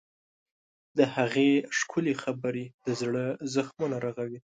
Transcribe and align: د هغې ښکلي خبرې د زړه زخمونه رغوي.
د 0.97 0.99
هغې 1.15 1.49
ښکلي 1.77 2.13
خبرې 2.23 2.65
د 2.85 2.87
زړه 3.01 3.25
زخمونه 3.53 3.97
رغوي. 4.05 4.39